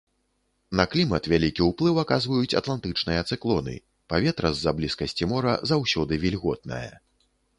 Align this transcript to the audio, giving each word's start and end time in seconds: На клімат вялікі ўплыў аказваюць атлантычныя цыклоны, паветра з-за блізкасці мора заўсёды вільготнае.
На 0.77 0.83
клімат 0.93 1.27
вялікі 1.33 1.65
ўплыў 1.65 1.99
аказваюць 2.03 2.57
атлантычныя 2.61 3.21
цыклоны, 3.35 3.75
паветра 4.13 4.47
з-за 4.55 4.71
блізкасці 4.81 5.29
мора 5.35 5.53
заўсёды 5.73 6.21
вільготнае. 6.27 6.91